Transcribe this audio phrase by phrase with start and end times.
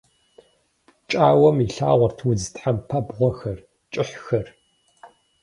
[0.99, 3.59] Пкӏауэм илъагъурт удз тхьэмпабгъуэхэр,
[3.91, 4.47] кӏыхьхэр.